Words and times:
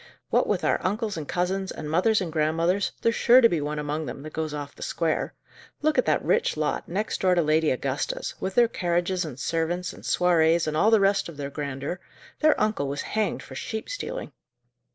"What 0.31 0.47
with 0.47 0.63
our 0.63 0.79
uncles 0.83 1.15
and 1.15 1.27
cousins, 1.27 1.71
and 1.71 1.87
mothers 1.87 2.21
and 2.21 2.33
grandmothers, 2.33 2.91
there's 3.03 3.13
sure 3.13 3.39
to 3.39 3.47
be 3.47 3.61
one 3.61 3.77
among 3.77 4.07
them 4.07 4.23
that 4.23 4.33
goes 4.33 4.51
off 4.51 4.73
the 4.73 4.81
square. 4.81 5.35
Look 5.83 5.99
at 5.99 6.05
that 6.07 6.25
rich 6.25 6.57
lot, 6.57 6.89
next 6.89 7.21
door 7.21 7.35
to 7.35 7.41
Lady 7.43 7.69
Augusta's, 7.69 8.33
with 8.39 8.55
their 8.55 8.67
carriages 8.67 9.25
and 9.25 9.39
servants, 9.39 9.93
and 9.93 10.01
soirées, 10.01 10.65
and 10.65 10.75
all 10.75 10.89
the 10.89 10.99
rest 10.99 11.29
of 11.29 11.37
their 11.37 11.51
grandeur! 11.51 11.99
their 12.39 12.59
uncle 12.59 12.87
was 12.87 13.03
hanged 13.13 13.43
for 13.43 13.53
sheep 13.53 13.87
stealing." 13.91 14.31